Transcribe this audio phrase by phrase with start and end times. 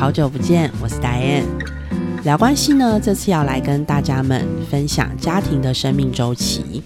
[0.00, 1.44] 好久不见，我是 Diane。
[2.24, 6.82] 聊关系呢，这次要来跟大家们分享家庭的生命周期。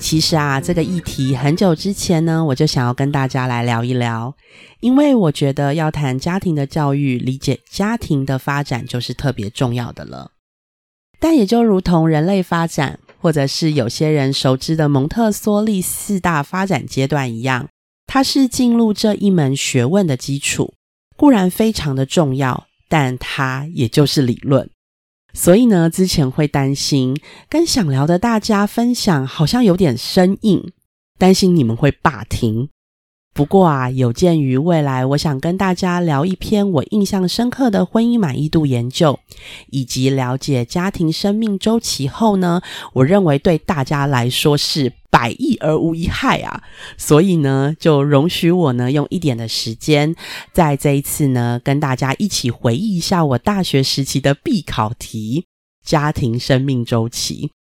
[0.00, 4.34] 其实啊，这个议题很久之前呢，我就想要跟大家来聊一聊，
[4.80, 10.32] 因为我觉得要谈家庭的教育，理解家庭的发展就是特别重要的了。
[11.20, 17.68] 但也就如同人类发展，或者是有些人熟知的蒙特梭利四大发展阶段一样，
[18.08, 20.74] 它是进入这一门学问的基础，
[21.18, 24.70] 固然非常的重要，但它也就是理论。
[25.34, 27.14] 所以呢，之前会担心
[27.50, 30.72] 跟想聊的大家分享，好像有点生硬，
[31.18, 32.70] 担心你们会罢听。
[33.34, 39.20] 不过啊，有鉴于未来，我想跟大家聊一篇我印象深刻的婚姻满意度研究，
[39.70, 42.60] 以及了解家庭生命周期后呢，
[42.94, 46.64] 我认为对大家来说是百益而无一害啊。
[46.96, 50.16] 所以呢，就容许我呢用一点的时间，
[50.52, 55.46] 在这一次呢，跟大家一起回忆一下我大学时期的必考题——
[55.86, 57.52] 家庭生命周期，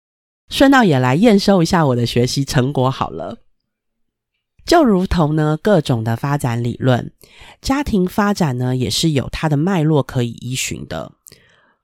[0.50, 3.38] 顺道也来验收一下我的学习成果好了。
[4.68, 7.14] 就如同呢，各种的发展理论，
[7.62, 11.14] 家庭发展呢也是有它的脉络可以依循的。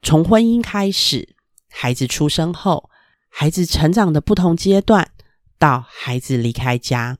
[0.01, 1.29] 从婚姻开始，
[1.69, 2.89] 孩子出生后，
[3.29, 5.09] 孩子成长的不同阶段，
[5.57, 7.17] 到孩子离开家，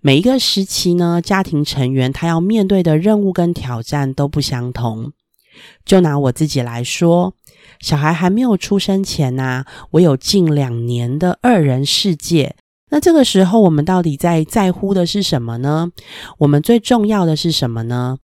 [0.00, 5.12] 每一个时期呢，家庭成员他要面对的任务跟挑战都不相同。
[5.84, 7.34] 就拿我自己来说，
[7.80, 12.56] 小孩还没有出生前呢，我有近两年的二人世界。
[12.92, 15.90] 那这个时候，我们到底在在乎的是什么呢？
[16.36, 18.18] 我们最重要的是什么呢？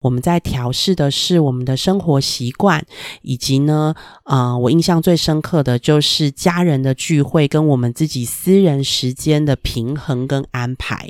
[0.00, 2.84] 我们在调试的是我们的生活习惯，
[3.22, 11.08] 以及呢，啊，我印象最深刻的就是家人的聚会跟我们自己私人时间的平衡跟安排。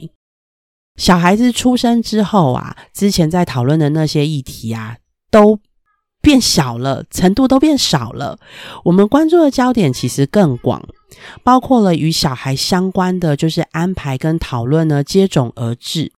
[0.97, 4.99] 小孩子出生之后啊，之前在讨论的那些议题啊，
[5.31, 5.59] 都
[6.23, 8.39] 变小了，程度都变少了。
[8.85, 10.83] 我们关注的焦点其实更广。
[11.45, 16.11] 包括了与小孩相关的，就是安排跟讨论呢，接踵而至。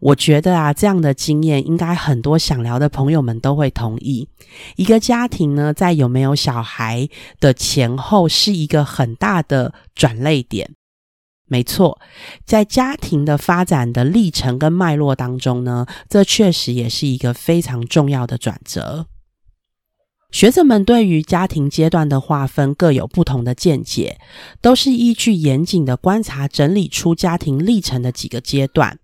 [0.00, 4.28] 我觉得啊，这样的经验应该很多想聊的朋友们都会同意。
[4.76, 7.08] 一个家庭呢，在有没有小孩
[7.40, 10.70] 的前后，是一个很大的转泪点。
[11.46, 11.98] 没错，
[12.44, 19.06] 在家庭的发展的历程跟脉络当中呢，这确实也是一个非常重要的转折。
[20.30, 24.20] 学者们对于家庭阶段的划分各有不同的见解，
[24.60, 28.98] 都是依据严谨的观察整理出家庭历程的几个阶段。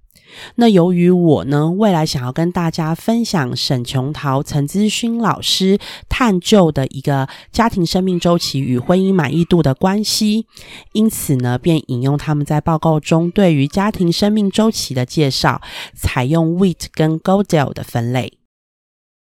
[0.56, 10.46] 那由于我呢，未来想要跟大家分享沈琼桃、陈资勋老师探究的一个家庭生命周期与婚姻满意度的关系，
[10.92, 15.62] 因此呢，便引用他们在报告中对于家庭生命周期的介绍，
[15.94, 18.43] 采用 Wheat 跟 Goldell 的分类。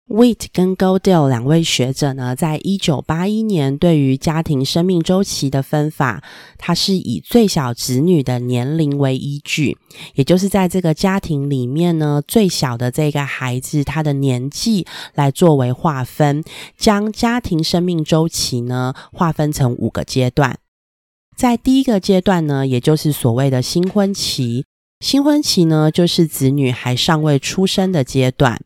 [0.09, 6.23] Wheat 跟 Goldell 两位学者呢，在一九八一年对于家庭生命周期的分法，
[6.59, 9.77] 它是以最小子女的年龄为依据，
[10.15, 16.45] 也就是在这个家庭里面呢，最小的这个孩子他的年纪来作为划分，
[16.79, 20.57] 将家庭生命周期呢划分成五个阶段。
[21.37, 24.65] 在第一个阶段呢，也就是所谓的新婚期，
[25.01, 28.63] 新婚期呢就是子女还尚未出生的阶段。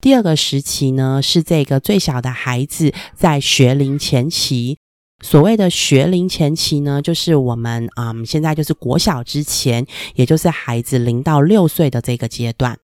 [0.00, 4.78] 第二个时期呢，是这个最小的孩子在学龄前期。
[5.24, 12.78] 所谓的学龄前期呢，就是我们啊，现在就是国小之前，也就是孩子零到六岁的这个阶段。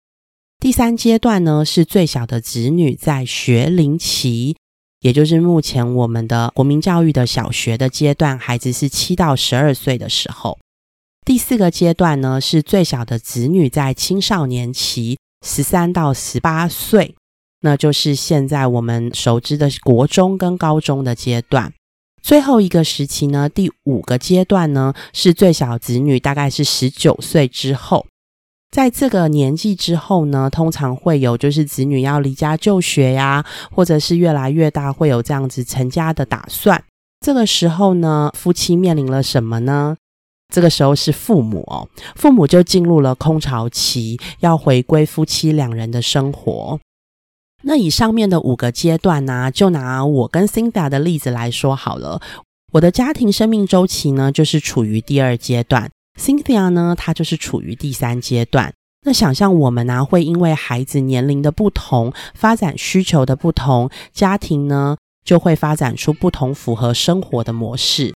[0.58, 4.56] 第三阶段呢，是最小的子女在学龄期，
[5.02, 10.58] 也就是目前我们的国民教育的小学的阶段，孩子是七到十二岁的时候。
[11.26, 15.18] 第四个阶段呢，是最小的子女在青少年期。
[15.46, 17.16] 十三到十八岁，
[17.62, 21.74] 那就是现在我们熟知的国中跟高中的阶段。
[22.22, 28.06] 最后一个时期呢，第五个阶段呢，是最小子女大概是十九岁之后。
[28.70, 36.82] 在这个年纪之后呢，通常会有就是子女要离家就学呀，或者是越来越大会有这样子成家的打算。
[37.20, 39.98] 这个时候呢，夫妻面临了什么呢？
[40.52, 46.80] 这个时候是父母哦，父母就进入了空巢期，要回归夫妻两人的生活。
[47.64, 52.22] 那以上面的五个阶段呢，就拿我跟 Cynthia 的例子来说好了。
[52.74, 55.90] 我的家庭生命周期呢，就是处于第二阶段
[56.20, 58.74] ；Cynthia 呢，她就是处于第三阶段。
[59.06, 68.14] 那想象我们呢，会因为孩子年龄的不同、发展需求的不同，家庭呢就会发展出不同符合生活的模式。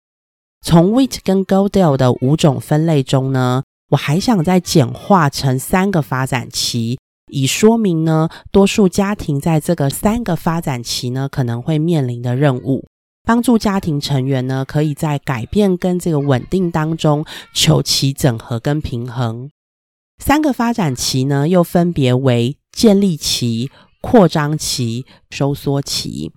[0.63, 6.99] 从 Wheat 跟 Goldell 的五种分类中呢，我还想再简化成三个发展期，
[7.33, 12.87] 以说明呢，多数家庭在这个三个发展期呢，可能会面临的任务，
[13.25, 19.51] 帮助家庭成员呢，可以在改变跟这个稳定当中求其整合跟平衡。
[20.23, 26.31] 三个发展期呢，又分别为建立期、扩张期、收缩期。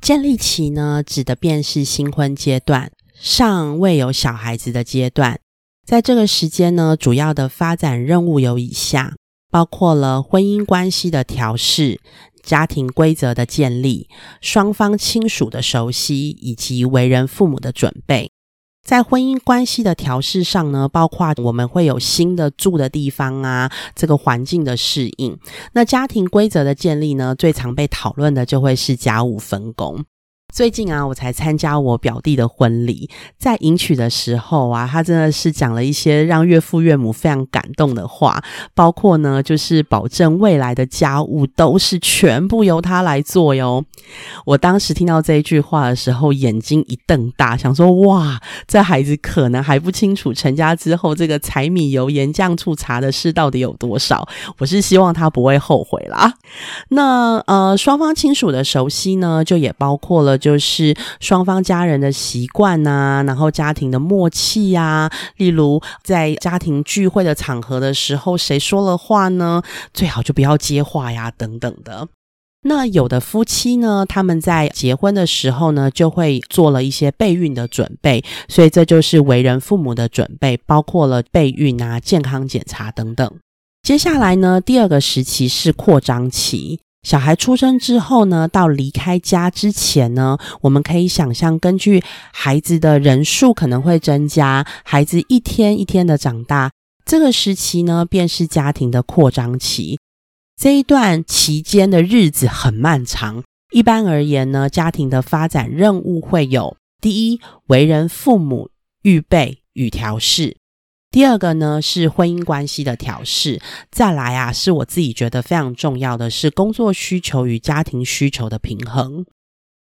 [0.00, 2.90] 建立期呢，指的便是新婚阶段，
[3.22, 5.38] 尚未有小孩子的阶段。
[5.86, 9.14] 在这个时间呢，主要的发展任务有以下，
[9.48, 12.00] 包括了婚姻关系的调试、
[12.42, 14.08] 家庭规则的建立、
[14.40, 18.32] 双方亲属的熟悉，以及为人父母的准备。
[18.84, 25.38] 在婚姻关系的调试上呢，包括我们会有新的住的地方啊，这个环境的适应。
[25.74, 30.04] 那家庭规则的建立呢，最常被讨论的就会是家务分工。
[30.52, 33.08] 最近啊，我才参加我表弟的婚礼，
[33.38, 38.44] 在迎娶的时候啊，他真的是讲了一些让岳父岳母非常感动的话，
[38.74, 43.82] 包括呢，就是保证未来的家务都是全部由他来做哟。
[44.44, 48.38] 我当时听到这一句话的时候，眼睛一瞪大，想说哇，
[48.68, 54.28] 这孩子可能还不清楚成家之后这个柴米油盐酱醋茶的事到底有多少。
[54.58, 56.34] 我是希望他不会后悔啦。
[56.90, 60.41] 那呃，双方亲属的熟悉呢，就也包括了。
[60.42, 69.62] 就是双方家人的习惯呐，然后家庭的默契呀，例如在家庭聚会的场合的时候，谁说了话呢？
[69.94, 72.08] 最好就不要接话呀，等等的。
[72.64, 83.32] 那有的夫妻呢，他们在结婚的时候呢，就会做了一些备孕的准备，所以这就是为人父母的准备，包括了备孕啊、健康检查等等。
[83.82, 86.78] 接下来呢，第二个时期是扩张期。
[87.02, 92.02] 小孩出生之后呢，到离开家之前呢，我们可以想象，根据
[92.32, 96.70] 孩子的人数可能会增加，孩子一天一天的长大，
[97.04, 99.98] 这个时期呢，便是家庭的扩张期。
[100.56, 103.42] 这一段期间的日子很漫长。
[103.72, 108.70] 一般而言呢，家庭的发展任务会有：第一，为人父母
[109.02, 110.58] 预备与调试。
[111.12, 113.60] 第二个呢是婚姻关系的调试，
[113.90, 119.26] 再来啊是我自己觉得非常重要的是工作需求与家庭需求的平衡。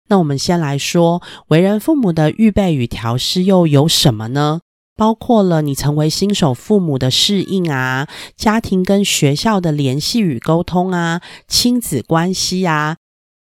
[0.09, 4.59] 那我们先来说为人父母的预备与调试又有什么呢？
[4.97, 12.97] 包括了你成为新手父母的适应啊，家庭跟学校的联系与沟通啊，亲子关系啊。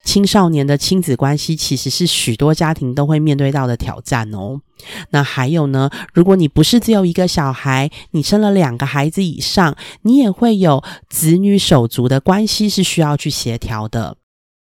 [0.03, 4.61] 青少年的亲子关系其实是许多家庭都会面对到的挑战哦。
[5.11, 14.17] 那还有呢，如果你不是只有一个小孩，你生了两个孩子以上，你也会有子女手足的关系是需要去协调的。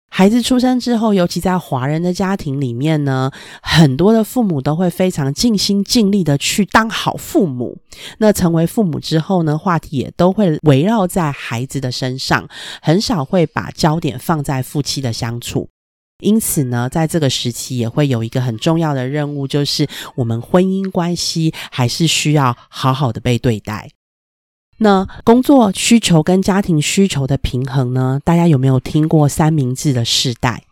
[0.09, 3.29] 孩子出生之后，尤其在华人的家庭里面呢，
[3.61, 7.77] 很多的父母都会非常尽心尽力的去当好父母。
[8.17, 12.47] 那成为父母之后呢，话题也都会围绕在孩子的身上，
[12.81, 15.69] 很少会把焦点放在夫妻的相处。
[16.23, 23.91] 因此呢，在这个时期也会有一个很重要的任务，就是我们婚姻关系还是需要好好的被对待。
[24.79, 28.19] 那工作需求跟家庭需求的平衡呢？
[28.23, 30.63] 大家有没有听过三明治的世代？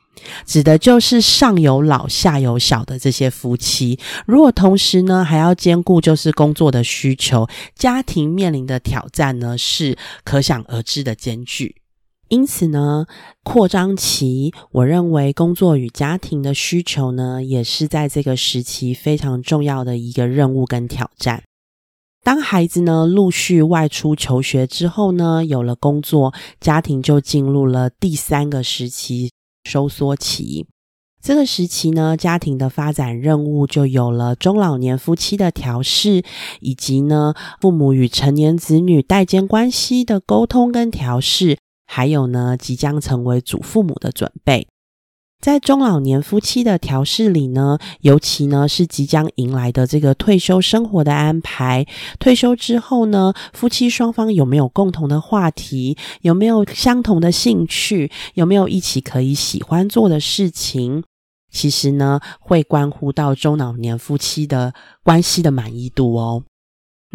[0.45, 11.75] 指的就是上有老下有小的这些夫妻，如果同时呢还要兼顾就是工作的需求，家庭面临的挑战呢是可想而知的艰巨。
[12.29, 13.05] 因此呢，
[13.43, 21.43] 扩张期，我认为工作与家庭的需求呢，也是在这个时期非常重要的一个任务跟挑战。
[22.25, 29.31] 当孩子呢陆续外出求学之后呢，有了工作，家庭就进入了第三个时期——
[29.63, 30.65] 收缩期。
[31.21, 36.23] 这个时期呢，家庭的发展任务就有了中老年夫妻的调试，
[36.61, 44.67] 以及呢父母与成年子女代间关系的沟通跟调试，还有呢即将成为祖父母的准备。
[45.45, 51.85] 在中老年夫妻的调试里呢，尤其呢是即将迎来的这个退休生活的安排。
[52.17, 55.95] 退休之后呢，夫妻双方有没有共同的话题？
[56.21, 58.09] 有没有相同的兴趣？
[58.33, 61.03] 有没有一起可以喜欢做的事情？
[61.51, 64.73] 其实呢，会关乎到中老年夫妻的
[65.03, 66.41] 关系的满意度哦。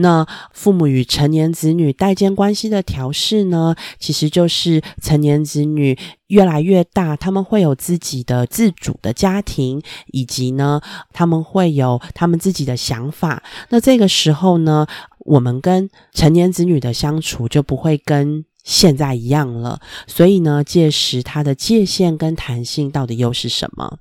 [0.01, 10.81] 那父母与成年子女代间关系的调试呢，其实就是成年子女越来越大，他们会有自己的自主的家庭，以及呢，
[11.13, 13.43] 他们会有他们自己的想法。
[13.69, 14.87] 那这个时候呢，
[15.21, 19.81] 我们跟成年子女的相处就不会跟现在一样了。
[20.07, 23.99] 所以呢，届时它的界限跟弹性到底又是什么？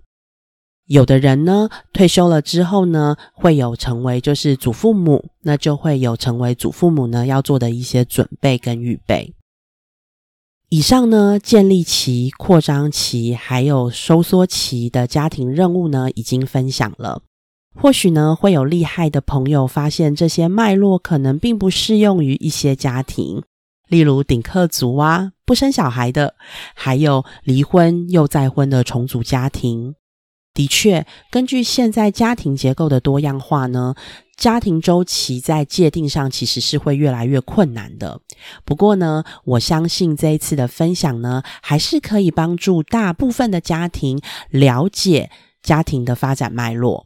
[0.89, 9.35] 有的人呢，退休了之后呢，会有成为就是祖父母，那就会有成为祖父母呢要做的一些准备跟预备。
[10.69, 17.21] 以上呢，建立期、扩张期还有收缩期的家庭任务呢，已经分享了。
[17.79, 23.43] 或许呢，会有厉害的朋友发现这些脉络可能并不适用于一些家庭，
[23.87, 26.33] 例如顶客族啊、不生小孩的，
[26.73, 29.93] 还有离婚又再婚的重组家庭。
[30.59, 33.95] 的确，根据现在家庭结构的多样化呢。
[34.35, 38.19] 家庭周期在界定上其实是会越来越困难的。
[38.65, 45.29] 不过呢，我相信这一次的分享呢，还是可以帮助大部分的家庭了解
[45.61, 47.05] 家庭的发展脉络。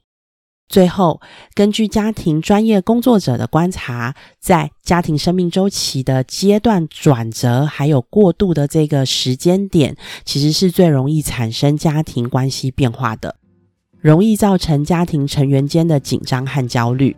[0.67, 1.22] 最后，
[1.55, 13.36] 根据家庭专业工作者的观察，在家庭生命周期的阶段转折还有过渡的这个时间点，其实是最容易产生家庭关系变化的。
[14.03, 17.15] 容易造成家庭成员间的紧张和焦虑，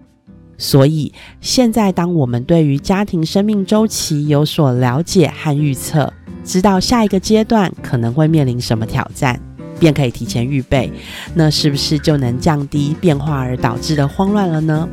[0.56, 1.12] 所以
[1.42, 6.14] 现在当我们对于家庭生命周期有所了解和预测，
[6.44, 9.42] 知道下一个阶段可能会面临什么挑战，
[9.80, 10.92] 便可以提前预备，
[11.34, 14.88] 那是不是就能降低变化而导致的慌乱了呢？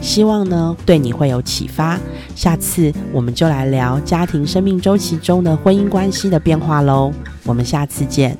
[0.00, 2.00] 希望呢对你会有启发，
[2.34, 7.12] 下次我们就来聊家庭生命周期中的婚姻关系的变化喽，
[7.44, 8.38] 我们下次见。